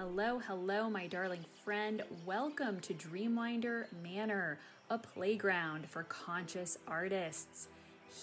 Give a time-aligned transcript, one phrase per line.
[0.00, 2.02] Hello, hello, my darling friend.
[2.24, 4.58] Welcome to Dreamwinder Manor,
[4.88, 7.68] a playground for conscious artists.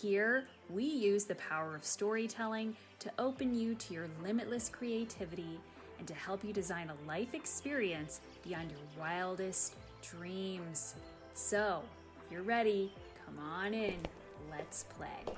[0.01, 5.59] Here, we use the power of storytelling to open you to your limitless creativity
[5.99, 10.95] and to help you design a life experience beyond your wildest dreams.
[11.35, 11.83] So,
[12.25, 12.91] if you're ready,
[13.23, 13.99] come on in.
[14.49, 15.35] Let's play.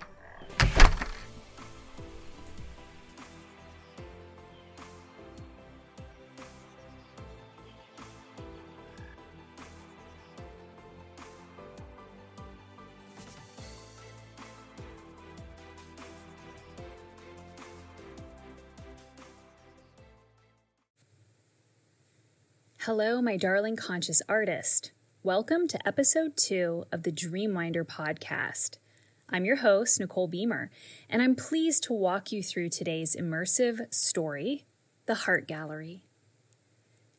[22.83, 24.93] Hello, my darling conscious artist.
[25.21, 28.77] Welcome to episode two of the Dreamwinder podcast.
[29.29, 30.71] I'm your host, Nicole Beamer,
[31.09, 34.63] and I'm pleased to walk you through today's immersive story,
[35.07, 36.05] The Heart Gallery.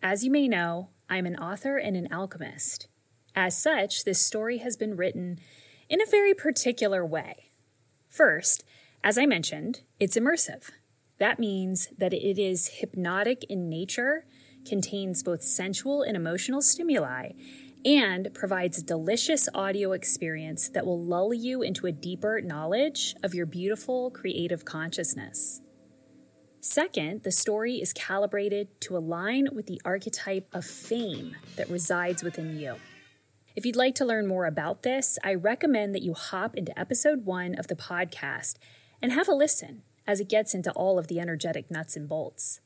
[0.03, 2.89] As you may know, I'm an author and an alchemist.
[3.37, 5.41] As such, this story has been written
[5.91, 7.51] in a very particular way.
[8.09, 8.65] First,
[9.05, 10.71] as I mentioned, it's immersive.
[11.19, 14.25] That means that it is hypnotic in nature
[14.67, 17.33] contains both sensual and emotional stimuli,
[17.85, 23.35] and provides a delicious audio experience that will lull you into a deeper knowledge of
[23.35, 25.63] your beautiful creative consciousness.
[26.61, 32.59] Second, the story is calibrated to align with the archetype of fame that resides within
[32.59, 32.77] you.
[33.57, 37.25] If you'd like to learn more about this, I recommend that you hop into episode
[37.25, 38.57] one of the podcast
[39.01, 42.61] and have a listen as it gets into all of the energetic nuts and bolts.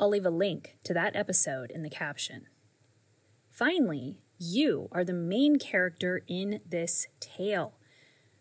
[0.00, 2.46] I'll leave a link to that episode in the caption.
[3.50, 7.74] Finally, you are the main character in this tale.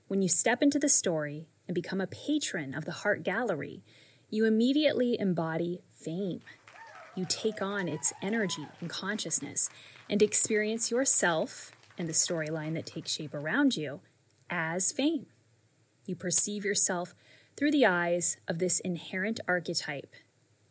[0.08, 3.84] When you step into the story and become a patron of the Heart Gallery,
[4.30, 6.42] you immediately embody fame.
[7.16, 9.68] You take on its energy and consciousness
[10.08, 14.02] and experience yourself and the storyline that takes shape around you
[14.52, 15.26] as fame.
[16.06, 17.16] You perceive yourself
[17.56, 20.14] through the eyes of this inherent archetype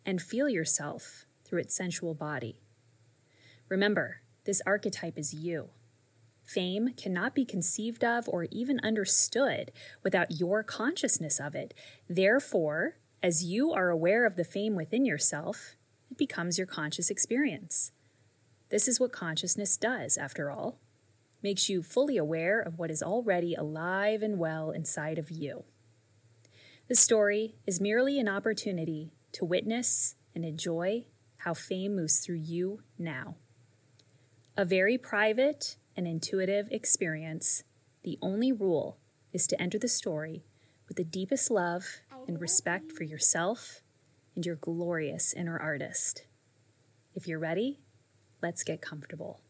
[0.07, 2.61] and feel yourself through its sensual body.
[3.69, 5.71] Remember, this archetype is you.
[6.45, 9.73] Fame cannot be conceived of or even understood
[10.05, 11.75] without your consciousness of it.
[12.09, 15.75] Therefore, as you are aware of the fame within yourself,
[16.09, 17.91] it becomes your conscious experience.
[18.71, 20.79] This is what consciousness does, after all.
[21.43, 25.65] Makes you fully aware of what is already alive and well inside of you.
[26.89, 31.07] The story is merely an opportunity to witness and enjoy
[31.39, 33.37] how fame moves through you now.
[34.57, 37.63] A very private and intuitive experience.
[38.05, 38.99] The only rule
[39.33, 40.45] is to enter the story
[40.89, 43.81] with the deepest love and respect for yourself
[44.35, 46.25] and your glorious inner artist.
[47.15, 47.81] If you're ready,
[48.43, 49.41] let's get comfortable.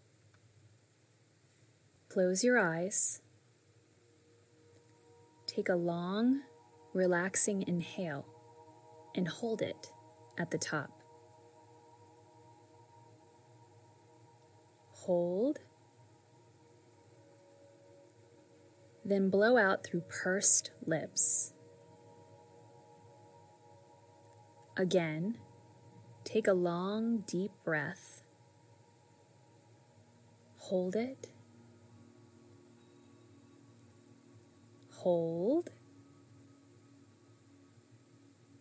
[2.08, 3.20] Close your eyes.
[5.46, 6.42] Take a long,
[6.92, 8.26] relaxing inhale
[9.16, 9.90] and hold it
[10.38, 10.90] at the top.
[14.92, 15.58] Hold.
[19.04, 21.52] Then blow out through pursed lips.
[24.76, 25.38] Again,
[26.24, 28.22] take a long, deep breath.
[30.58, 31.28] Hold it.
[34.96, 35.70] Hold.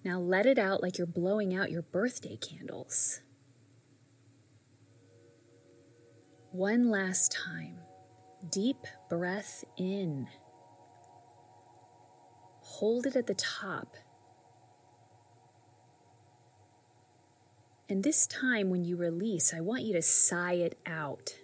[0.06, 3.22] Now let it out like you're blowing out your birthday candles.
[6.52, 7.80] One last time.
[8.52, 8.78] Deep
[9.10, 10.28] breath in.
[12.62, 13.96] Hold it at the top.
[17.90, 21.36] And this time, when you release, I want you to sigh it out.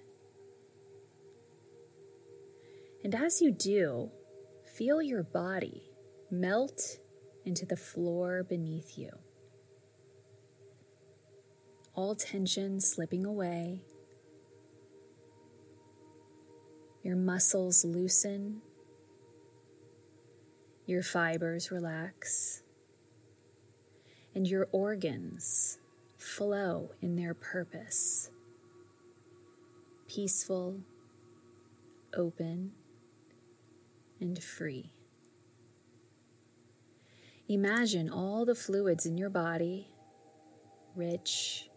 [3.03, 4.11] And as you do,
[4.75, 5.81] feel your body
[6.29, 7.00] melt
[7.45, 9.09] into the floor beneath you.
[11.93, 13.81] All tension slipping away.
[17.03, 18.61] Your muscles loosen.
[20.85, 22.63] Your fibers relax.
[24.33, 25.79] And your organs
[26.17, 28.29] flow in their purpose.
[30.07, 30.81] Peaceful,
[32.15, 32.71] open,
[34.19, 34.91] and free.
[37.51, 39.89] Imagine all the fluids in your body
[40.95, 41.69] rich,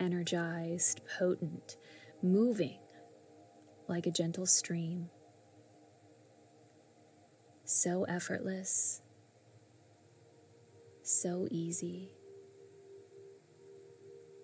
[0.00, 1.76] energized, potent,
[2.20, 2.80] moving
[3.86, 5.08] like a gentle stream.
[7.64, 9.00] So effortless,
[11.04, 12.10] so easy.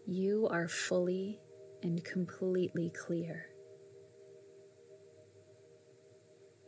[0.07, 1.41] you are fully
[1.83, 3.47] and completely clear.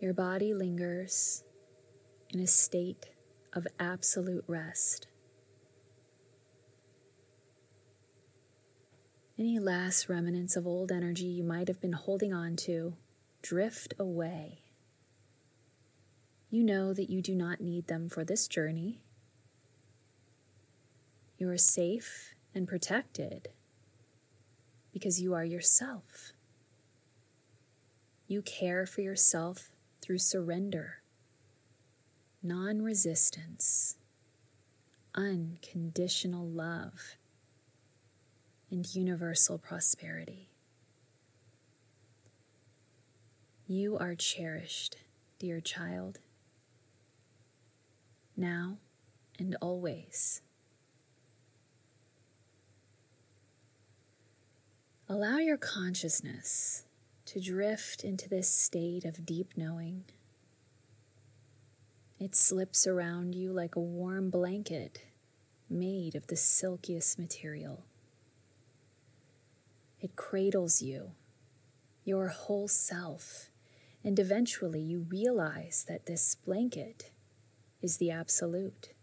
[0.00, 1.44] Your body lingers
[2.34, 3.10] in a state
[3.56, 5.06] of absolute rest.
[9.38, 12.94] Any last remnants of old energy you might have been holding on to
[13.42, 14.60] drift away.
[16.50, 19.00] You know that you do not need them for this journey.
[21.38, 23.48] You are safe and protected
[24.92, 26.32] because you are yourself.
[28.26, 29.70] You care for yourself
[30.00, 31.02] through surrender,
[32.46, 33.96] non resistance,
[35.16, 37.16] unconditional love,
[38.70, 40.48] and universal prosperity.
[43.66, 44.96] You are cherished,
[45.40, 46.20] dear child,
[48.36, 48.76] now
[49.40, 50.40] and always.
[55.08, 56.84] Allow your consciousness
[57.24, 60.04] to drift into this state of deep knowing.
[62.18, 65.02] It slips around you like a warm blanket
[65.68, 67.84] made of the silkiest material.
[70.00, 71.10] It cradles you,
[72.04, 73.50] your whole self,
[74.02, 77.10] and eventually you realize that this blanket
[77.82, 78.94] is the absolute.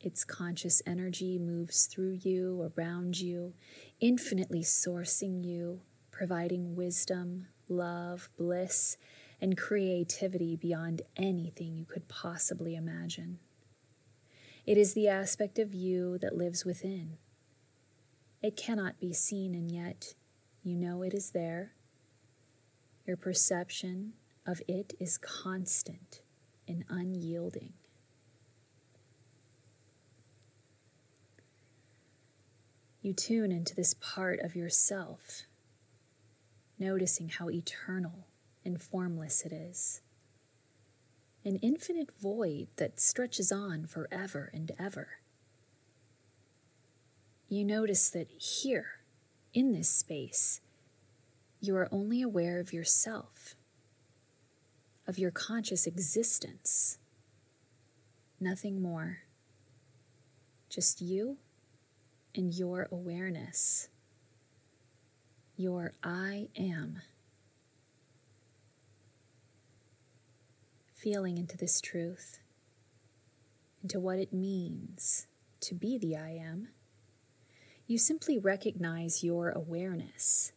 [0.00, 3.54] Its conscious energy moves through you, around you,
[4.00, 8.96] infinitely sourcing you, providing wisdom, love, bliss,
[9.42, 13.40] and creativity beyond anything you could possibly imagine.
[14.64, 17.18] It is the aspect of you that lives within.
[18.40, 20.14] It cannot be seen, and yet
[20.62, 21.72] you know it is there.
[23.04, 24.12] Your perception
[24.46, 26.22] of it is constant
[26.68, 27.72] and unyielding.
[33.00, 35.42] You tune into this part of yourself,
[36.78, 38.28] noticing how eternal
[38.64, 40.00] and formless it is.
[41.44, 45.18] An infinite void that stretches on forever and ever.
[47.48, 49.00] You notice that here,
[49.52, 50.60] in this space,
[51.60, 53.54] you are only aware of yourself,
[55.06, 56.98] of your conscious existence,
[58.40, 59.24] nothing more.
[60.68, 61.36] Just you
[62.34, 63.88] and your awareness,
[65.56, 67.02] your I am.
[71.02, 72.38] Feeling into this truth,
[73.82, 75.26] into what it means
[75.62, 76.68] to be the I am,
[77.88, 80.52] you simply recognize your awareness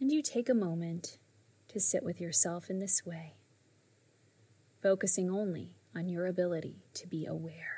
[0.00, 1.18] and you take a moment
[1.68, 3.34] to sit with yourself in this way,
[4.82, 7.77] focusing only on your ability to be aware.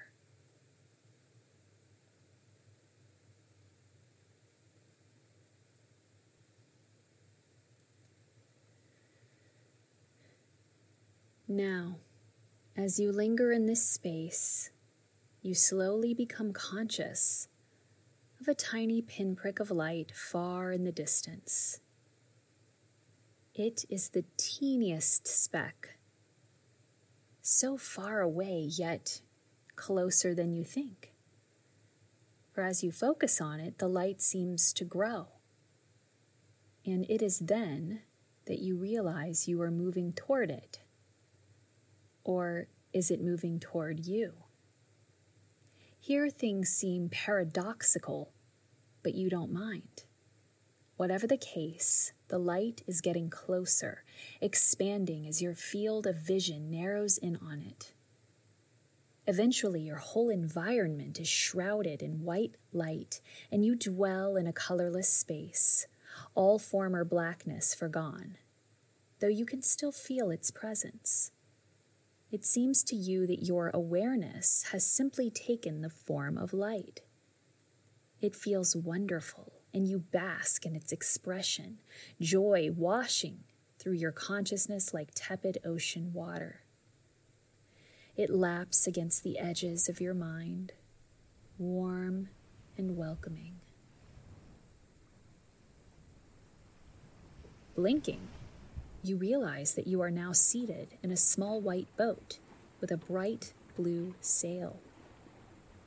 [11.53, 11.97] Now,
[12.77, 14.71] as you linger in this space,
[15.43, 17.49] you slowly become conscious
[18.41, 21.81] of a tiny pinprick of light far in the distance.
[23.53, 25.97] It is the teeniest speck,
[27.43, 29.21] so far away, yet
[29.75, 31.13] closer than you think.
[32.53, 35.27] For as you focus on it, the light seems to grow.
[36.87, 38.03] And it is then
[38.47, 40.79] that you realize you are moving toward it
[42.25, 44.33] or is it moving toward you?
[45.99, 48.33] Here things seem paradoxical,
[49.03, 50.05] but you don't mind.
[50.97, 54.03] Whatever the case, the light is getting closer,
[54.41, 57.93] expanding as your field of vision narrows in on it.
[59.27, 63.21] Eventually, your whole environment is shrouded in white light,
[63.53, 65.87] and you dwell in a colorless space,
[66.35, 68.37] all former blackness forgone,
[69.21, 71.31] though you can still feel its presence
[72.31, 77.01] it seems to you that your awareness has simply taken the form of light.
[78.21, 81.79] It feels wonderful, and you bask in its expression,
[82.21, 83.41] joy washing
[83.79, 86.63] through your consciousness like tepid ocean water.
[88.17, 90.73] It laps against the edges of your mind,
[91.59, 92.29] warm
[92.77, 93.55] and welcoming.
[97.75, 98.29] Blinking
[99.03, 102.39] you realize that you are now seated in a small white boat
[102.81, 104.79] with a bright blue sail.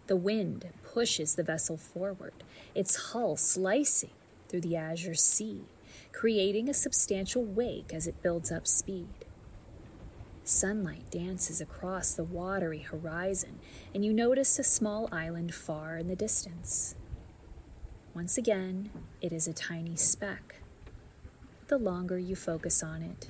[0.07, 2.33] The wind pushes the vessel forward,
[2.75, 4.09] its hull slicing
[4.49, 5.61] through the azure sea,
[6.11, 9.25] creating a substantial wake as it builds up speed.
[10.43, 13.59] Sunlight dances across the watery horizon,
[13.93, 16.95] and you notice a small island far in the distance.
[18.13, 18.89] Once again,
[19.21, 20.55] it is a tiny speck.
[21.67, 23.29] The longer you focus on it,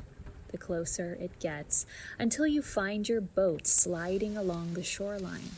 [0.49, 1.85] the closer it gets
[2.17, 5.51] until you find your boat sliding along the shoreline,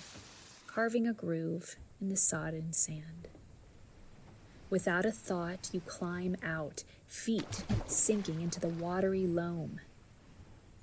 [0.67, 3.29] carving a groove in the sodden sand.
[4.69, 9.79] Without a thought, you climb out, feet sinking into the watery loam.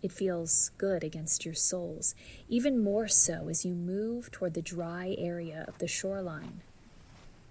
[0.02, 2.14] It feels good against your soles,
[2.48, 6.62] even more so as you move toward the dry area of the shoreline.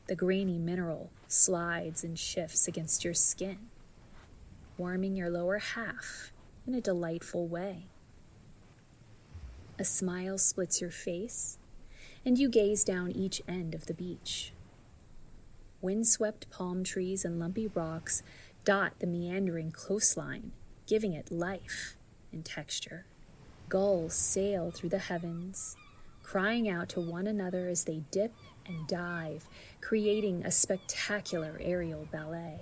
[0.08, 3.70] The grainy mineral slides and shifts against your skin,
[4.82, 6.34] warming your lower half
[6.66, 7.86] in a delightful way.
[9.78, 11.60] A smile splits your face,
[12.26, 14.54] and you gaze down each end of the beach.
[15.82, 18.24] Windswept palm trees and lumpy rocks
[18.66, 20.52] dot the meandering coastline,
[20.88, 21.96] giving it life
[22.32, 23.06] and texture.
[23.70, 25.76] Gulls sail through the heavens,
[26.24, 28.34] crying out to one another as they dip
[28.66, 29.48] and dive,
[29.80, 32.62] creating a spectacular aerial ballet.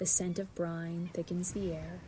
[0.00, 2.00] The scent of brine thickens the air,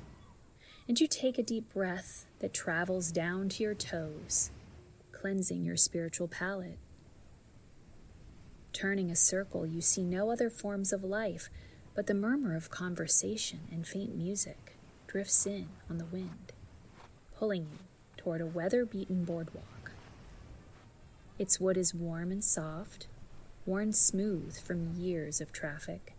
[0.89, 4.51] and you take a deep breath that travels down to your toes,
[5.13, 6.79] cleansing your spiritual palate.
[8.73, 11.51] Turning a circle, you see no other forms of life
[11.95, 16.55] but the murmur of conversation and faint music drifts in on the wind,
[17.37, 17.79] pulling you
[18.17, 19.93] toward a weather beaten boardwalk.
[21.39, 23.07] Its wood is warm and soft,
[23.67, 26.15] worn smooth from years of traffic.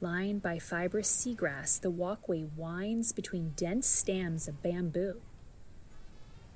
[0.00, 5.20] Lined by fibrous seagrass, the walkway winds between dense stems of bamboo.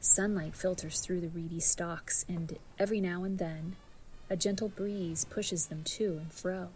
[0.00, 3.76] Sunlight filters through the reedy stalks, and every now and then,
[4.28, 6.68] a gentle breeze pushes them to and fro,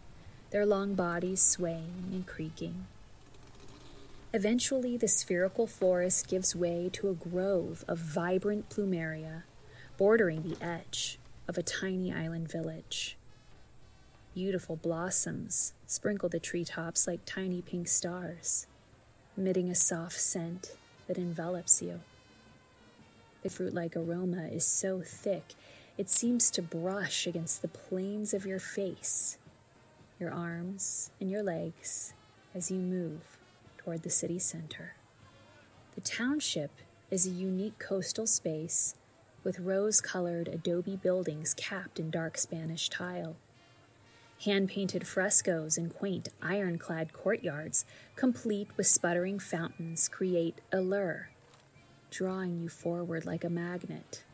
[0.50, 2.86] their long bodies swaying and creaking
[4.34, 9.42] Eventually, the spherical forest gives way to a grove of vibrant plumeria,
[9.98, 13.18] bordering the edge of a tiny island village.
[14.34, 18.66] Beautiful blossoms sprinkle the treetops like tiny pink stars,
[19.36, 20.74] emitting a soft scent
[21.06, 22.00] that envelops you.
[23.42, 25.52] The fruit like aroma is so thick
[25.98, 29.36] it seems to brush against the planes of your face,
[30.18, 32.14] your arms, and your legs
[32.54, 33.36] as you move
[33.76, 34.94] toward the city center.
[35.94, 36.70] The township
[37.10, 38.94] is a unique coastal space
[39.44, 43.36] with rose colored adobe buildings capped in dark Spanish tile.
[44.44, 47.84] Hand painted frescoes and quaint ironclad courtyards,
[48.16, 51.30] complete with sputtering fountains, create a lure,
[52.10, 54.24] drawing you forward like a magnet.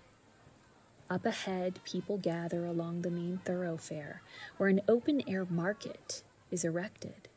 [1.11, 4.23] Up ahead, people gather along the main thoroughfare,
[4.57, 7.29] where an open air market is erected.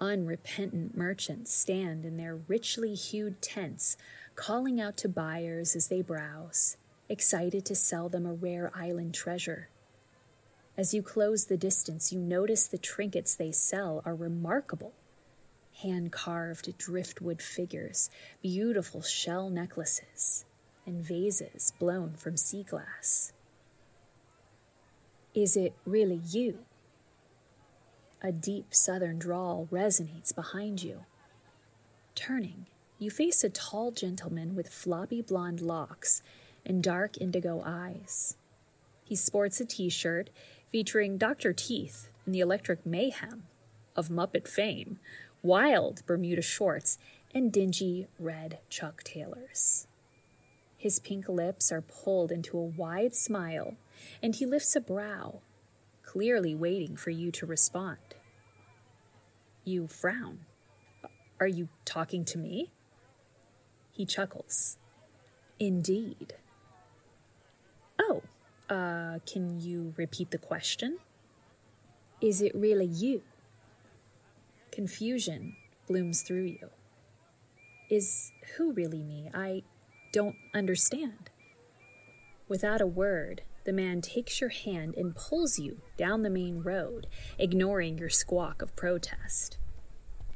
[0.00, 3.96] Unrepentant merchants stand in their richly hued tents,
[4.36, 6.76] calling out to buyers as they browse,
[7.08, 9.68] excited to sell them a rare island treasure.
[10.80, 14.94] As you close the distance, you notice the trinkets they sell are remarkable
[15.82, 18.08] hand carved driftwood figures,
[18.40, 20.46] beautiful shell necklaces,
[20.86, 23.34] and vases blown from sea glass.
[25.34, 26.60] Is it really you?
[28.22, 31.00] A deep southern drawl resonates behind you.
[32.14, 32.64] Turning,
[32.98, 36.22] you face a tall gentleman with floppy blonde locks
[36.64, 38.38] and dark indigo eyes.
[39.04, 40.30] He sports a t shirt
[40.70, 41.52] featuring Dr.
[41.52, 43.44] Teeth and the Electric Mayhem
[43.96, 44.98] of Muppet fame,
[45.42, 46.98] wild Bermuda shorts,
[47.34, 49.86] and dingy red Chuck Taylors.
[50.76, 53.76] His pink lips are pulled into a wide smile,
[54.22, 55.40] and he lifts a brow
[56.02, 57.98] clearly waiting for you to respond.
[59.64, 60.40] You frown.
[61.38, 62.72] Are you talking to me?
[63.92, 64.76] He chuckles.
[65.60, 66.34] Indeed.
[68.00, 68.22] Oh,
[68.70, 70.98] uh, can you repeat the question?
[72.20, 73.22] Is it really you?
[74.70, 75.56] Confusion
[75.88, 76.70] blooms through you.
[77.90, 79.28] Is who really me?
[79.34, 79.64] I
[80.12, 81.30] don't understand.
[82.48, 87.06] Without a word, the man takes your hand and pulls you down the main road,
[87.38, 89.58] ignoring your squawk of protest.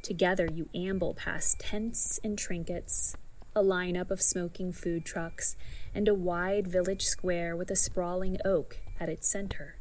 [0.02, 3.16] Together, you amble past tents and trinkets,
[3.54, 5.56] a lineup of smoking food trucks,
[5.94, 9.76] and a wide village square with a sprawling oak at its center.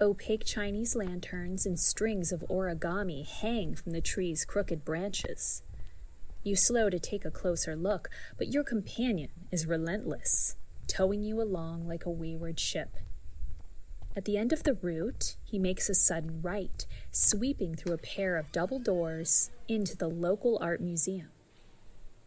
[0.00, 5.62] Opaque Chinese lanterns and strings of origami hang from the tree's crooked branches.
[6.42, 11.86] You slow to take a closer look, but your companion is relentless towing you along
[11.86, 12.96] like a wayward ship.
[14.16, 18.36] At the end of the route, he makes a sudden right, sweeping through a pair
[18.36, 21.28] of double doors into the local art museum.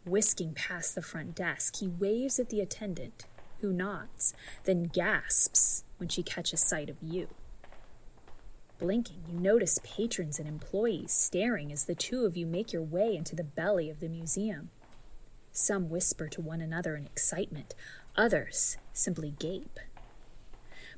[0.07, 3.25] Whisking past the front desk, he waves at the attendant,
[3.59, 4.33] who nods,
[4.63, 7.27] then gasps when she catches sight of you.
[8.79, 13.17] Blinking, you notice patrons and employees staring as the two of you make your way
[13.17, 14.69] into the belly of the museum.
[15.51, 17.75] Some whisper to one another in excitement,
[18.15, 19.77] others simply gape.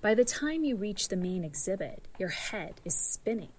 [0.03, 3.53] By the time you reach the main exhibit, your head is spinning.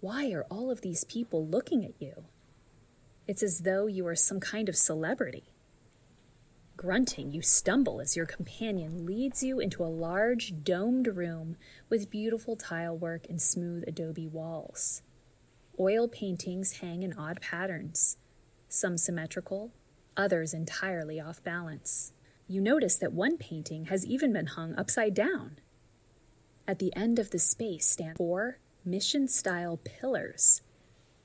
[0.00, 2.24] Why are all of these people looking at you?
[3.28, 5.44] It's as though you are some kind of celebrity.
[6.76, 11.56] Grunting, you stumble as your companion leads you into a large, domed room
[11.88, 15.02] with beautiful tile work and smooth adobe walls.
[15.78, 18.16] Oil paintings hang in odd patterns,
[18.68, 19.70] some symmetrical,
[20.16, 22.12] others entirely off balance.
[22.48, 25.58] You notice that one painting has even been hung upside down.
[26.66, 30.62] At the end of the space stand four mission style pillars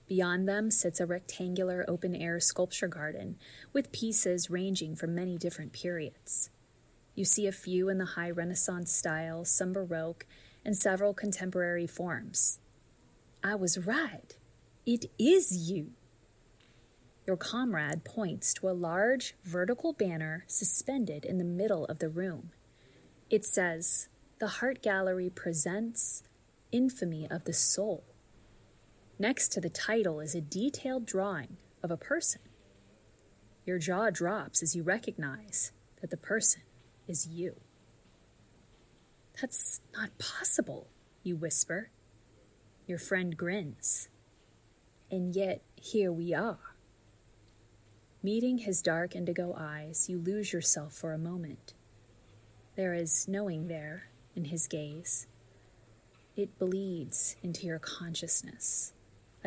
[0.08, 3.36] Beyond them sits a rectangular open air sculpture garden
[3.74, 6.50] with pieces ranging from many different periods.
[7.14, 10.26] You see a few in the high Renaissance style, some Baroque,
[10.64, 12.60] and several contemporary forms.
[13.44, 14.38] I was right.
[14.86, 15.92] It is you.
[17.26, 22.52] Your comrade points to a large vertical banner suspended in the middle of the room.
[23.30, 24.08] It says,
[24.40, 26.24] The Heart Gallery presents
[26.72, 28.06] Infamy of the Soul.
[29.20, 32.42] Next to the title is a detailed drawing of a person.
[33.66, 35.72] Your jaw drops as you recognize
[36.02, 36.62] that the person
[37.08, 37.56] is you.
[39.42, 40.88] That's not possible,
[41.24, 41.90] you whisper.
[42.86, 44.08] Your friend grins.
[45.10, 46.76] And yet, here we are.
[48.22, 51.74] Meeting his dark indigo eyes, you lose yourself for a moment.
[52.76, 55.26] There is knowing there in his gaze.
[56.36, 58.94] It bleeds into your consciousness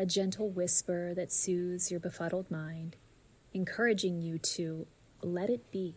[0.01, 2.95] a gentle whisper that soothes your befuddled mind,
[3.53, 4.87] encouraging you to
[5.21, 5.93] let it be,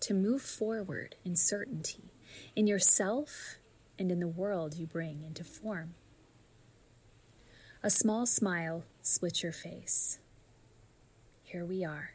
[0.00, 2.14] to move forward in certainty
[2.56, 3.56] in yourself
[3.98, 5.92] and in the world you bring into form.
[7.82, 10.18] A small smile splits your face.
[11.42, 12.12] Here we are.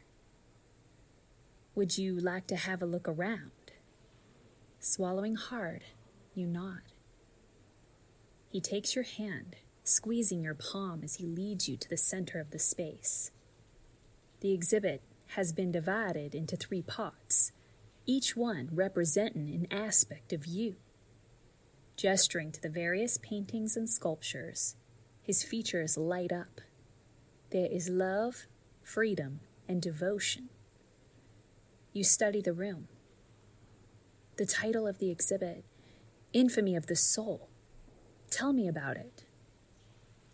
[1.76, 3.52] Would you like to have a look around?
[4.80, 5.84] Swallowing hard,
[6.34, 6.82] you nod.
[8.48, 9.54] He takes your hand
[9.90, 13.30] squeezing your palm as he leads you to the center of the space.
[14.40, 15.02] The exhibit
[15.34, 17.52] has been divided into three parts,
[18.06, 20.76] each one representing an aspect of you.
[21.96, 24.76] Gesturing to the various paintings and sculptures,
[25.22, 26.60] his features light up.
[27.50, 28.46] There is love,
[28.82, 30.48] freedom, and devotion.
[31.92, 32.88] You study the room.
[34.36, 35.64] The title of the exhibit,
[36.32, 37.48] Infamy of the Soul.
[38.30, 39.24] Tell me about it.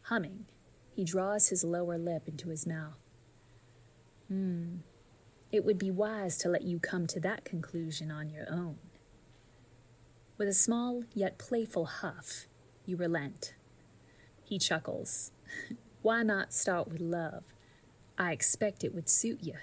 [0.06, 0.46] Humming,
[0.94, 2.98] he draws his lower lip into his mouth.
[4.28, 4.76] Hmm,
[5.50, 8.78] it would be wise to let you come to that conclusion on your own.
[10.38, 12.46] With a small yet playful huff,
[12.84, 13.54] you relent.
[14.44, 15.32] He chuckles.
[16.02, 17.42] Why not start with love?
[18.16, 19.54] I expect it would suit you.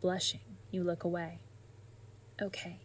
[0.00, 1.38] Blushing, you look away.
[2.42, 2.83] Okay.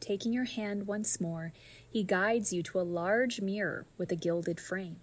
[0.00, 1.52] Taking your hand once more,
[1.88, 4.96] he guides you to a large mirror with a gilded frame.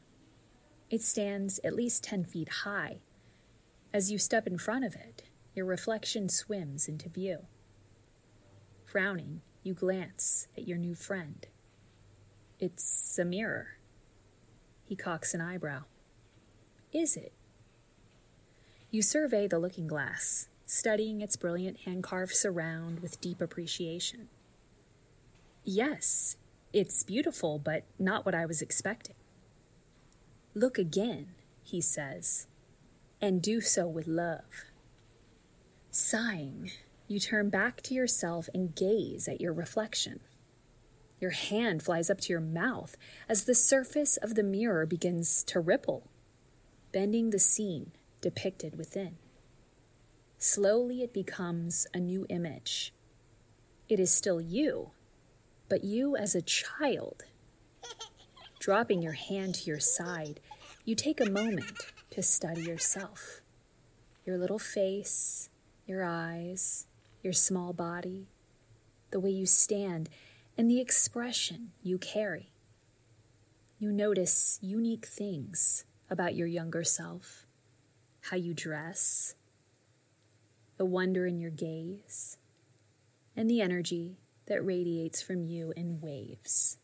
[0.90, 2.98] It stands at least 10 feet high.
[3.94, 7.46] As you step in front of it, your reflection swims into view.
[8.86, 11.46] Frowning, you glance at your new friend.
[12.60, 13.78] It's a mirror.
[14.86, 15.84] He cocks an eyebrow.
[16.92, 17.34] Is it?
[18.90, 24.30] You survey the looking glass, studying its brilliant hand carved surround with deep appreciation.
[25.70, 26.38] Yes,
[26.72, 29.18] it's beautiful, but not what I was expecting.
[30.54, 32.48] Look again, he says,
[33.22, 34.46] and do so with love.
[35.92, 36.72] Sighing,
[37.10, 40.22] you turn back to yourself and gaze at your reflection.
[41.20, 42.96] Your hand flies up to your mouth
[43.28, 46.10] as the surface of the mirror begins to ripple,
[46.94, 49.18] bending the scene depicted within.
[50.38, 52.94] Slowly, it becomes a new image.
[53.90, 54.92] It is still you,
[55.70, 57.24] but you as a child.
[58.60, 60.40] Dropping your hand to your side,
[60.86, 63.42] you take a moment to study yourself.
[64.26, 65.50] Your little face,
[65.86, 66.88] your eyes,
[67.24, 68.28] your small body,
[69.12, 70.10] the way you stand,
[70.58, 72.52] and the expression you carry.
[73.80, 77.46] You notice unique things about your younger self,
[78.22, 79.36] how you dress,
[80.78, 82.38] the wonder in your gaze,
[83.36, 84.18] and the energy
[84.48, 86.78] that radiates from you in waves.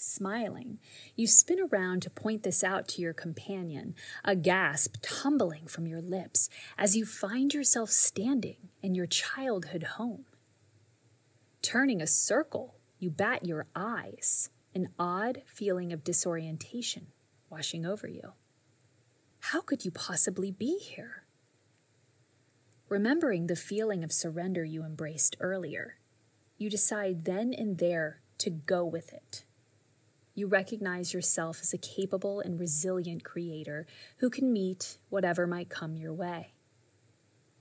[0.00, 0.78] smiling.
[1.14, 6.00] You spin around to point this out to your companion, a gasp tumbling from your
[6.00, 6.48] lips
[6.78, 10.24] as you find yourself standing in your childhood home.
[11.62, 17.08] Turning a circle, you bat your eyes, an odd feeling of disorientation
[17.50, 18.32] washing over you.
[19.40, 21.24] How could you possibly be here?
[22.90, 25.94] Remembering the feeling of surrender you embraced earlier,
[26.58, 29.44] you decide then and there to go with it.
[30.34, 35.96] You recognize yourself as a capable and resilient creator who can meet whatever might come
[35.96, 36.54] your way.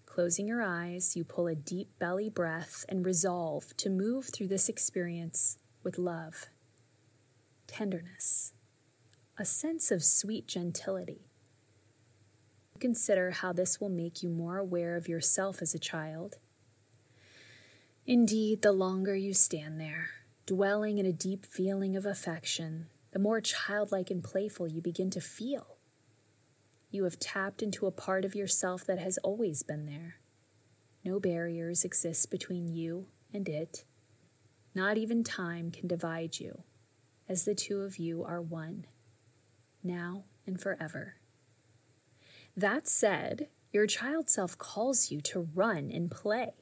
[0.08, 4.68] Closing your eyes, you pull a deep belly breath and resolve to move through this
[4.68, 6.48] experience with love,
[7.68, 8.54] tenderness,
[9.38, 11.29] a sense of sweet gentility.
[12.80, 16.38] Consider how this will make you more aware of yourself as a child
[18.10, 20.10] Indeed, the longer you stand there,
[20.48, 25.22] dwelling in a deep feeling of affection, the more childlike and playful you begin to
[25.22, 25.78] feel.
[26.90, 30.16] You have tapped into a part of yourself that has always been there.
[31.06, 33.84] No barriers exist between you and it.
[34.74, 36.64] Not even time can divide you,
[37.28, 38.88] as the two of you are one,
[39.84, 41.19] now and forever.
[42.60, 46.56] That said, your child self calls you to run and play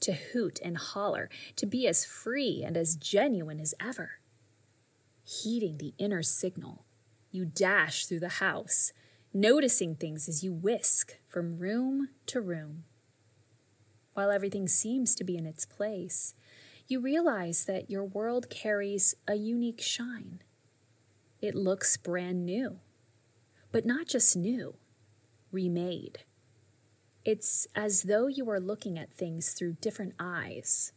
[0.00, 4.20] to hoot and holler, to be as free and as genuine as ever.
[5.24, 6.86] Heeding the inner signal,
[7.30, 8.92] you dash through the house,
[9.34, 12.84] noticing things as you whisk from room to room.
[14.14, 16.34] While everything seems to be in its place,
[16.86, 20.40] you realize that your world carries a unique shine.
[21.42, 22.78] It looks brand new,
[23.72, 24.76] but not just new,
[25.52, 26.20] remade.
[27.24, 30.92] It's as though you are looking at things through different eyes.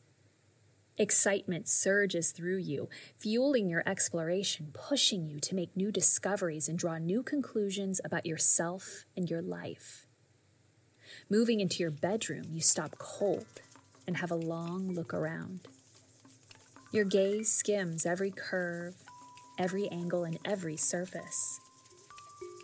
[0.97, 6.97] Excitement surges through you, fueling your exploration, pushing you to make new discoveries and draw
[6.97, 10.05] new conclusions about yourself and your life.
[11.29, 13.61] Moving into your bedroom, you stop cold
[14.05, 15.61] and have a long look around.
[16.91, 18.95] Your gaze skims every curve,
[19.57, 21.59] every angle, and every surface.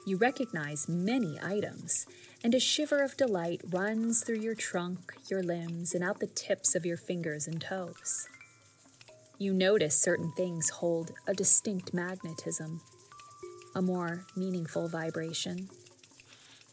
[0.08, 2.06] You recognize many items
[2.42, 6.76] and a shiver of delight runs through your trunk, your limbs, and out the tips
[6.76, 8.30] of your fingers and toes.
[9.38, 12.80] You notice certain things hold a distinct magnetism,
[13.76, 15.68] a more meaningful vibration.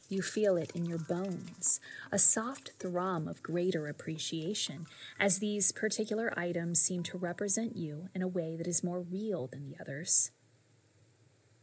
[0.09, 1.81] You feel it in your bones,
[2.13, 4.87] a soft thrum of greater appreciation,
[5.19, 9.49] as these particular items seem to represent you in a way that is more real
[9.49, 10.31] than the others.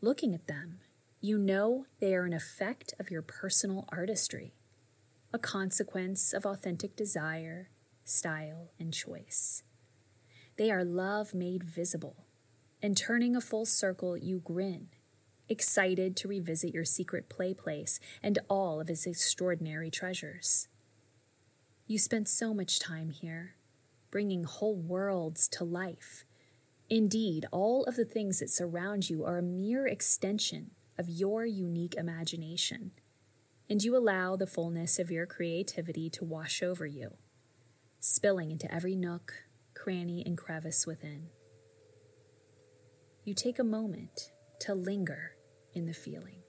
[0.01, 0.79] Looking at them,
[1.23, 4.55] you know they are an effect of your personal artistry,
[5.31, 7.69] a consequence of authentic desire,
[8.03, 9.61] style, and choice.
[10.57, 12.25] They are love made visible,
[12.81, 14.87] and turning a full circle, you grin,
[15.47, 20.69] excited to revisit your secret play place and all of its extraordinary treasures.
[21.85, 23.57] You spent so much time here,
[24.09, 26.25] bringing whole worlds to life.
[26.89, 30.71] Indeed, all of the things that surround you are a mere extension
[31.01, 32.91] of your unique imagination,
[33.67, 37.17] and you allow the fullness of your creativity to wash over you,
[37.99, 39.33] spilling into every nook,
[39.73, 41.29] cranny, and crevice within.
[43.25, 45.31] You take a moment to linger
[45.73, 46.40] in the feeling.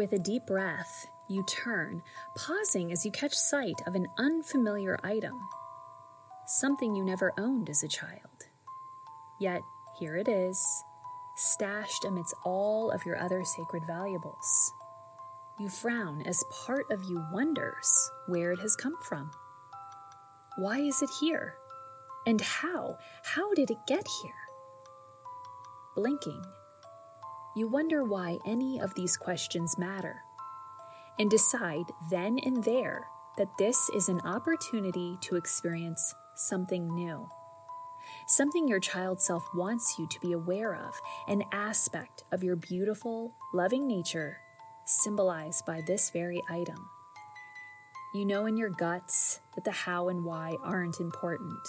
[0.00, 2.02] With a deep breath, you turn,
[2.34, 5.38] pausing as you catch sight of an unfamiliar item,
[6.46, 8.46] something you never owned as a child.
[9.38, 9.60] Yet
[9.98, 10.58] here it is,
[11.36, 14.72] stashed amidst all of your other sacred valuables.
[15.58, 19.30] You frown as part of you wonders where it has come from.
[20.56, 21.56] Why is it here?
[22.26, 22.96] And how?
[23.22, 24.32] How did it get here?
[25.94, 26.42] blinking.
[27.56, 30.22] You wonder why any of these questions matter,
[31.18, 37.28] and decide then and there that this is an opportunity to experience something new.
[38.28, 40.94] Something your child self wants you to be aware of,
[41.26, 44.38] an aspect of your beautiful, loving nature
[44.84, 46.88] symbolized by this very item.
[48.14, 51.66] You know in your guts that the how and why aren't important.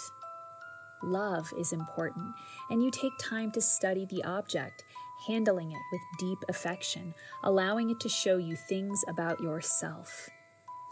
[1.02, 2.34] Love is important,
[2.70, 4.84] and you take time to study the object,
[5.26, 10.28] handling it with deep affection, allowing it to show you things about yourself,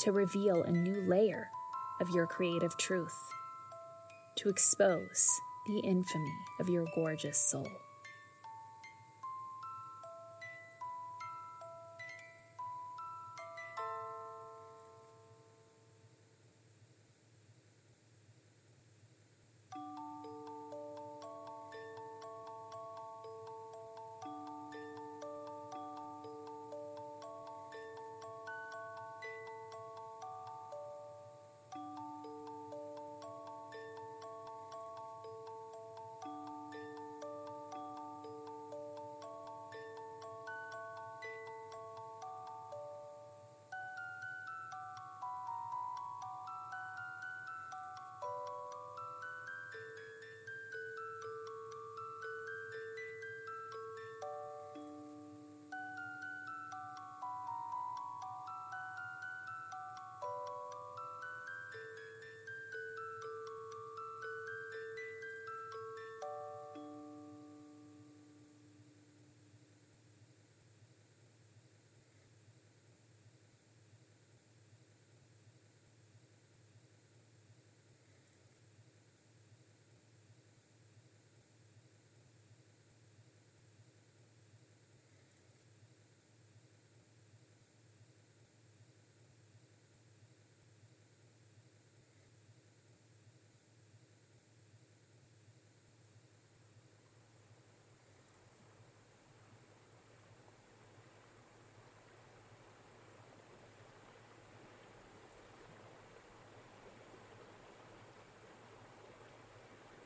[0.01, 1.49] to reveal a new layer
[2.01, 3.17] of your creative truth,
[4.37, 5.27] to expose
[5.67, 7.69] the infamy of your gorgeous soul.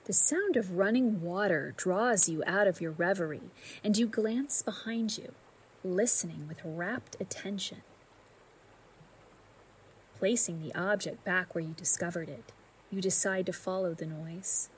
[0.04, 3.50] The sound of running water draws you out of your reverie,
[3.82, 5.32] and you glance behind you,
[5.82, 7.80] listening with rapt attention.
[10.18, 12.52] Placing the object back where you discovered it,
[12.90, 14.68] you decide to follow the noise.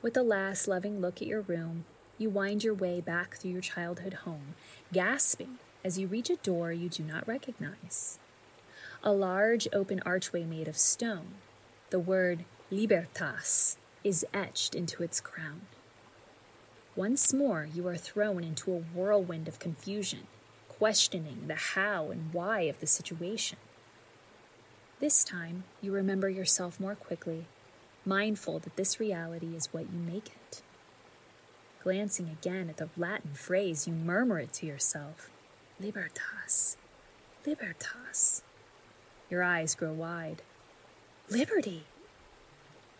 [0.00, 1.84] With a last loving look at your room,
[2.16, 4.54] you wind your way back through your childhood home,
[4.90, 8.18] gasping as you reach a door you do not recognize.
[9.02, 11.34] A large open archway made of stone,
[11.90, 15.62] the word Libertas is etched into its crown.
[16.96, 20.26] Once more, you are thrown into a whirlwind of confusion,
[20.68, 23.58] questioning the how and why of the situation.
[24.98, 27.46] This time, you remember yourself more quickly,
[28.04, 30.62] mindful that this reality is what you make it.
[31.82, 35.30] Glancing again at the Latin phrase, you murmur it to yourself
[35.78, 36.76] Libertas,
[37.46, 38.42] Libertas.
[39.30, 40.42] Your eyes grow wide.
[41.30, 41.84] Liberty!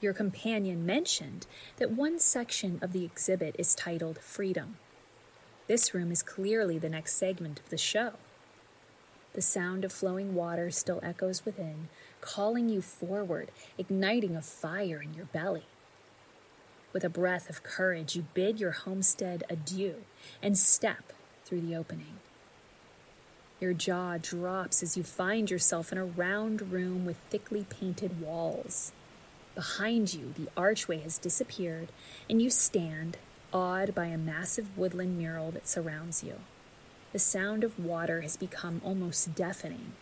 [0.01, 4.77] Your companion mentioned that one section of the exhibit is titled Freedom.
[5.69, 8.15] This room is clearly the next segment of the show.
[9.35, 11.89] The sound of flowing water still echoes within,
[12.21, 15.67] calling you forward, igniting a fire in your belly.
[16.93, 20.03] With a breath of courage, you bid your homestead adieu
[20.43, 21.13] and step
[21.45, 22.19] through the opening.
[23.61, 28.93] Your jaw drops as you find yourself in a round room with thickly painted walls.
[29.55, 31.89] Behind you, the archway has disappeared,
[32.29, 33.17] and you stand,
[33.53, 36.37] awed by a massive woodland mural that surrounds you.
[37.13, 39.93] The sound of water has become almost deafening,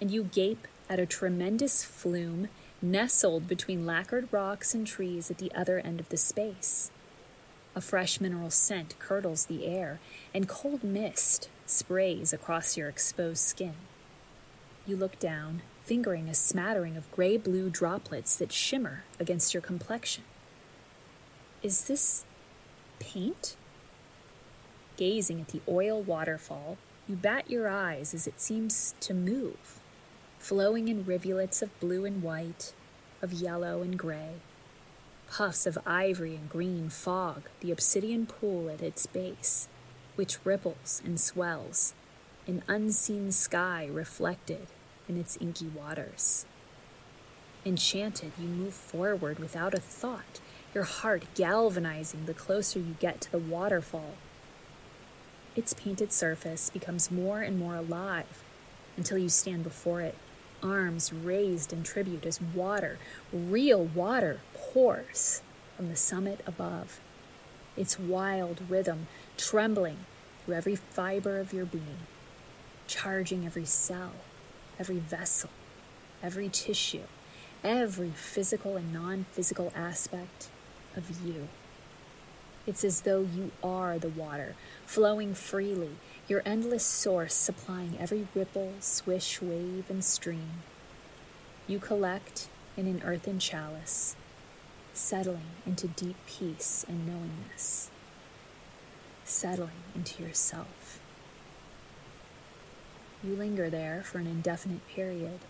[0.00, 2.48] and you gape at a tremendous flume
[2.82, 6.90] nestled between lacquered rocks and trees at the other end of the space.
[7.76, 10.00] A fresh mineral scent curdles the air,
[10.34, 13.74] and cold mist sprays across your exposed skin.
[14.86, 20.22] You look down fingering a smattering of gray blue droplets that shimmer against your complexion.
[21.62, 22.26] Is this
[22.98, 23.56] paint?
[24.98, 26.76] Gazing at the oil waterfall,
[27.08, 29.80] you bat your eyes as it seems to move,
[30.38, 32.74] flowing in rivulets of blue and white,
[33.22, 34.42] of yellow and gray.
[35.30, 39.68] Puffs of ivory and green fog the obsidian pool at its base,
[40.16, 41.94] which ripples and swells,
[42.46, 44.66] an unseen sky reflected
[45.08, 46.46] in its inky waters.
[47.64, 50.40] Enchanted, you move forward without a thought,
[50.74, 54.14] your heart galvanizing the closer you get to the waterfall.
[55.56, 58.44] Its painted surface becomes more and more alive
[58.96, 60.14] until you stand before it,
[60.62, 62.98] arms raised in tribute as water,
[63.32, 65.42] real water, pours
[65.76, 67.00] from the summit above.
[67.76, 69.98] Its wild rhythm trembling
[70.44, 72.06] through every fiber of your being,
[72.86, 74.12] charging every cell,
[74.78, 75.50] every vessel,
[76.22, 77.04] every tissue,
[77.64, 80.48] every physical and non physical aspect
[80.96, 81.48] of you.
[82.66, 85.92] It's as though you are the water, flowing freely,
[86.28, 90.62] your endless source supplying every ripple, swish, wave, and stream.
[91.66, 94.16] You collect in an earthen chalice,
[94.92, 97.90] settling into deep peace and knowingness,
[99.24, 100.97] settling into yourself.
[103.22, 105.40] You linger there for an indefinite period,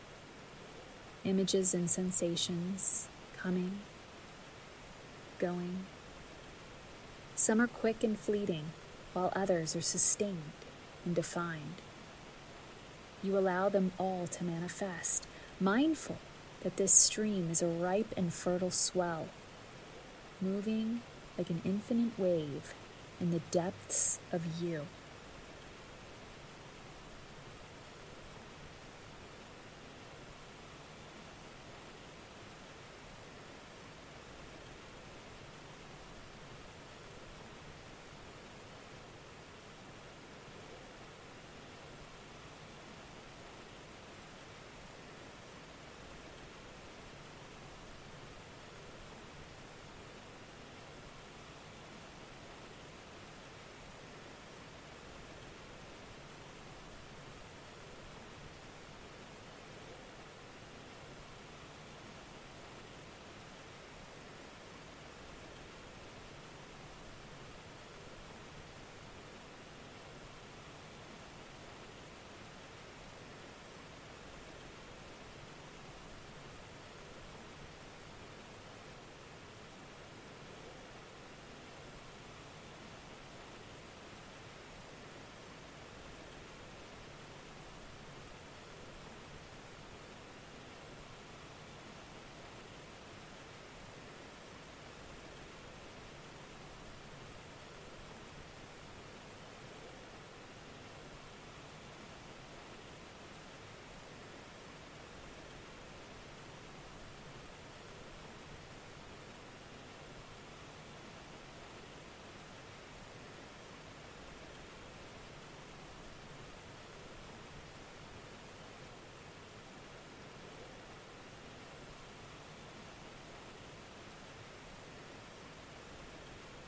[1.22, 3.80] images and sensations coming,
[5.38, 5.84] going.
[7.34, 8.72] Some are quick and fleeting,
[9.12, 10.52] while others are sustained
[11.04, 11.82] and defined.
[13.22, 15.26] You allow them all to manifest,
[15.60, 16.16] mindful
[16.62, 19.28] that this stream is a ripe and fertile swell,
[20.40, 21.02] moving
[21.36, 22.72] like an infinite wave
[23.20, 24.86] in the depths of you.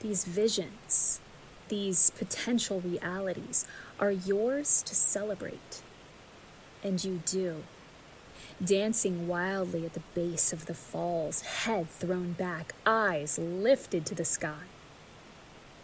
[0.00, 1.20] These visions,
[1.68, 3.66] these potential realities
[3.98, 5.82] are yours to celebrate.
[6.82, 7.64] And you do.
[8.64, 14.24] Dancing wildly at the base of the falls, head thrown back, eyes lifted to the
[14.24, 14.64] sky.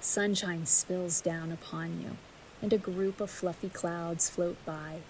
[0.00, 2.16] Sunshine spills down upon you,
[2.62, 5.00] and a group of fluffy clouds float by.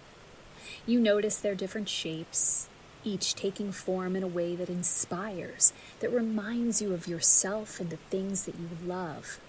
[0.84, 2.68] You notice their different shapes,
[3.06, 7.96] each taking form in a way that inspires, that reminds you of yourself and the
[7.96, 9.40] things that you love,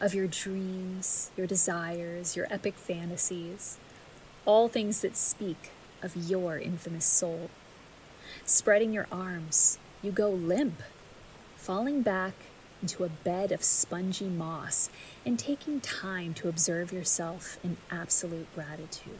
[0.00, 3.78] of your dreams, your desires, your epic fantasies,
[4.44, 5.70] all things that speak
[6.02, 7.50] of your infamous soul.
[8.44, 10.82] Spreading your arms, you go limp,
[11.56, 12.34] falling back
[12.80, 14.90] into a bed of spongy moss
[15.26, 19.18] and taking time to observe yourself in absolute gratitude.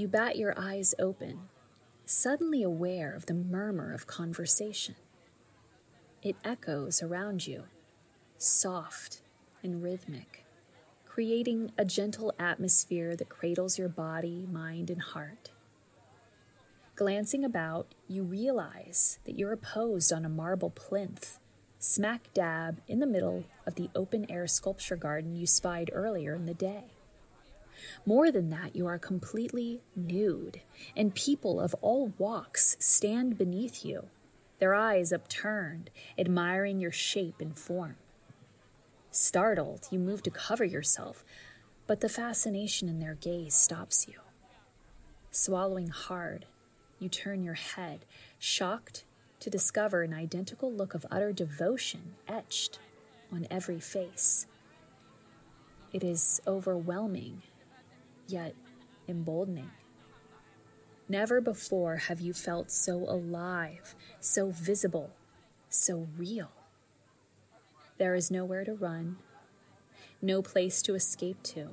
[0.00, 1.50] You bat your eyes open,
[2.06, 4.94] suddenly aware of the murmur of conversation.
[6.22, 7.64] It echoes around you,
[8.38, 9.20] soft
[9.62, 10.46] and rhythmic,
[11.04, 15.50] creating a gentle atmosphere that cradles your body, mind, and heart.
[16.96, 21.38] Glancing about, you realize that you're posed on a marble plinth,
[21.78, 26.46] smack dab in the middle of the open air sculpture garden you spied earlier in
[26.46, 26.84] the day.
[28.06, 30.60] More than that, you are completely nude,
[30.96, 34.08] and people of all walks stand beneath you,
[34.58, 37.96] their eyes upturned, admiring your shape and form.
[39.10, 41.24] Startled, you move to cover yourself,
[41.86, 44.20] but the fascination in their gaze stops you.
[45.30, 46.46] Swallowing hard,
[46.98, 48.04] you turn your head,
[48.38, 49.04] shocked
[49.40, 52.78] to discover an identical look of utter devotion etched
[53.32, 54.46] on every face.
[55.92, 57.42] It is overwhelming
[58.30, 58.54] yet
[59.08, 59.70] emboldening.
[61.08, 65.10] Never before have you felt so alive, so visible,
[65.68, 66.52] so real.
[67.98, 69.16] There is nowhere to run,
[70.22, 71.70] no place to escape to.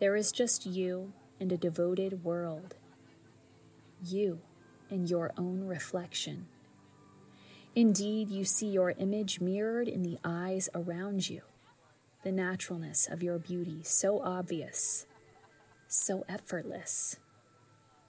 [0.00, 2.76] There is just you and a devoted world.
[4.02, 4.40] You
[4.90, 6.46] and your own reflection.
[7.74, 11.42] Indeed, you see your image mirrored in the eyes around you,
[12.22, 15.04] the naturalness of your beauty so obvious
[15.88, 17.16] so effortless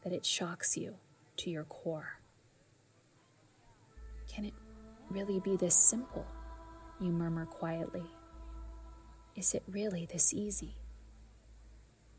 [0.03, 0.95] that it shocks you
[1.37, 2.19] to your core.
[4.27, 4.53] Can it
[5.09, 6.25] really be this simple?
[6.99, 8.05] You murmur quietly.
[9.35, 10.75] Is it really this easy?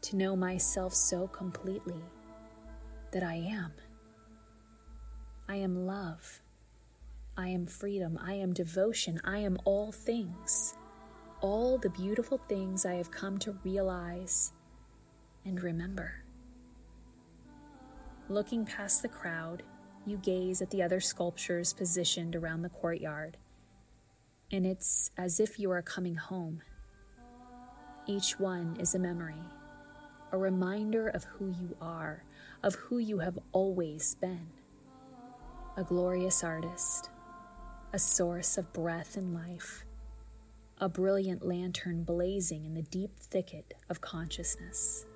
[0.03, 2.03] To know myself so completely
[3.13, 3.73] that I am.
[5.49, 6.41] I am love.
[7.37, 8.19] I am freedom.
[8.23, 9.21] I am devotion.
[9.25, 10.75] I am all things.
[11.41, 14.53] All the beautiful things I have come to realize
[15.45, 16.25] and remember.
[18.29, 19.63] Looking past the crowd,
[20.05, 23.39] you gaze at the other sculptures positioned around the courtyard,
[24.53, 26.61] and it's as if you are coming home.
[28.07, 29.43] Each one is a memory,
[30.31, 32.25] a reminder of who you are,
[32.63, 34.49] of who you have always been.
[35.77, 37.09] A glorious artist,
[37.93, 39.85] a source of breath and life,
[40.79, 45.07] a brilliant lantern blazing in the deep thicket of consciousness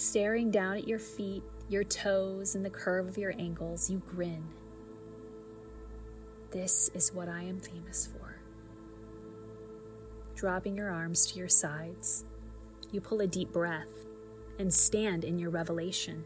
[0.00, 4.42] Staring down at your feet, your toes, and the curve of your ankles, you grin.
[6.52, 8.40] This is what I am famous for.
[10.34, 12.24] Dropping your arms to your sides,
[12.90, 14.06] you pull a deep breath
[14.58, 16.24] and stand in your revelation.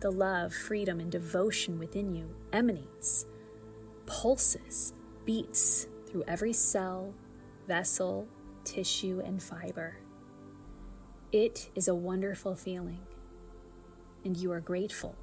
[0.00, 3.26] The love, freedom, and devotion within you emanates,
[4.06, 4.92] pulses,
[5.24, 7.14] beats through every cell,
[7.68, 8.26] vessel,
[8.64, 9.98] tissue, and fiber.
[11.32, 13.00] It is a wonderful feeling,
[14.24, 15.16] and you are grateful,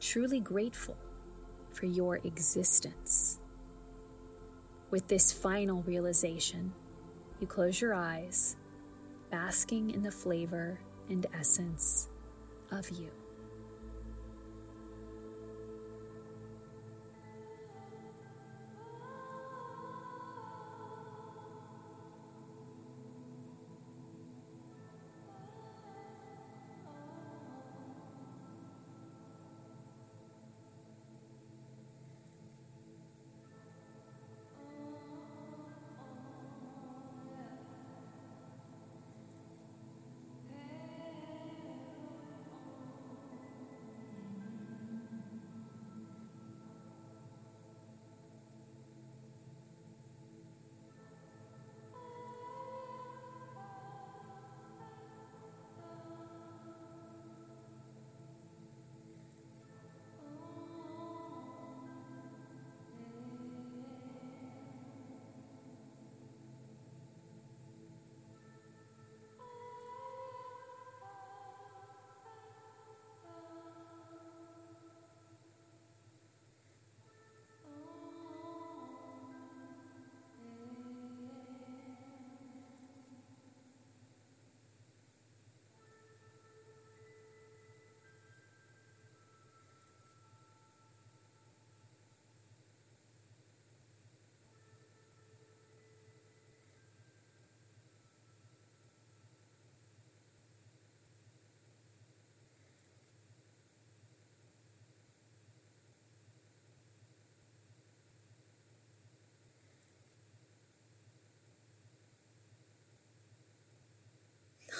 [0.00, 0.96] truly grateful
[1.72, 3.38] for your existence.
[4.90, 6.74] With this final realization,
[7.40, 8.56] you close your eyes,
[9.30, 10.78] basking in the flavor
[11.08, 12.08] and essence
[12.70, 13.21] of you.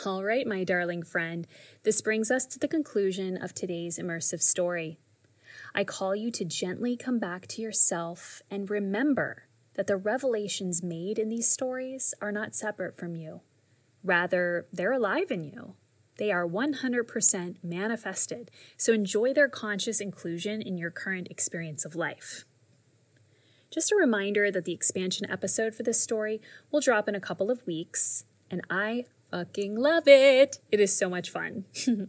[0.05, 1.47] All right, my darling friend,
[1.85, 4.99] this brings us to the conclusion of today's immersive story.
[5.77, 9.45] I call you to gently come back to yourself and remember
[9.75, 13.43] that the revelations made in these stories are not separate from you.
[14.03, 15.75] Rather, they're alive in you.
[16.17, 22.45] They are 100% manifested, so enjoy their conscious inclusion in your current experience of life.
[23.71, 26.41] Just a reminder that the expansion episode for this story
[26.73, 30.59] will drop in a couple of weeks, and I fucking love it.
[30.71, 31.65] It is so much fun.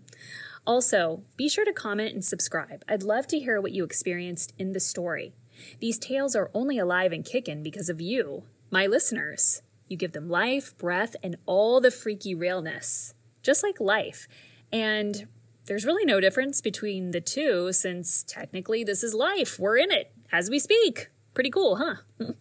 [0.68, 2.84] also, be sure to comment and subscribe.
[2.88, 5.34] I'd love to hear what you experienced in the story.
[5.80, 9.62] These tales are only alive and kicking because of you, my listeners.
[9.88, 14.28] You give them life, breath, and all the freaky realness, just like life.
[14.72, 15.28] And
[15.66, 19.58] there's really no difference between the two since technically this is life.
[19.58, 21.10] We're in it as we speak.
[21.34, 21.96] Pretty cool, huh?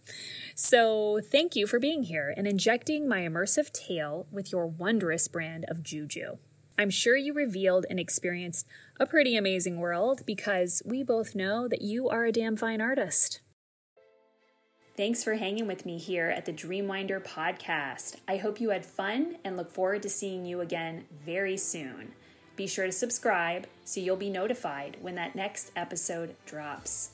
[0.55, 5.65] So, thank you for being here and injecting my immersive tale with your wondrous brand
[5.67, 6.37] of juju.
[6.79, 8.67] I'm sure you revealed and experienced
[9.01, 13.41] a pretty amazing world because we both know that you are a damn fine artist.
[14.95, 18.17] Thanks for hanging with me here at the Dreamwinder podcast.
[18.29, 22.13] I hope you had fun and look forward to seeing you again very soon.
[22.57, 27.11] Be sure to subscribe so you'll be notified when that next episode drops.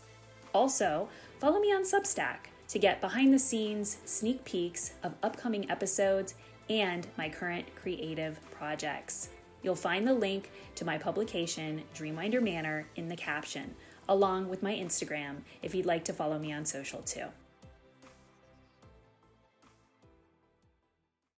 [0.53, 1.09] Also,
[1.39, 6.35] follow me on Substack to get behind the scenes sneak peeks of upcoming episodes
[6.69, 9.31] and my current creative projects.
[9.63, 13.75] You'll find the link to my publication, Dreamwinder Manor, in the caption,
[14.09, 17.27] along with my Instagram if you'd like to follow me on social too.